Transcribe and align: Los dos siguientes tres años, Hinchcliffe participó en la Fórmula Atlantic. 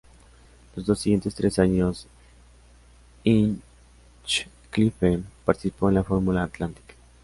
Los 0.75 0.87
dos 0.87 0.97
siguientes 0.99 1.35
tres 1.35 1.59
años, 1.59 2.07
Hinchcliffe 3.23 5.19
participó 5.45 5.89
en 5.89 5.93
la 5.93 6.03
Fórmula 6.03 6.41
Atlantic. 6.41 6.95